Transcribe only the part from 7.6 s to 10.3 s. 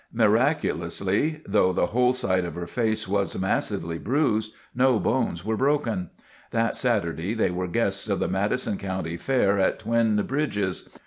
guests of the Madison County Fair at Twin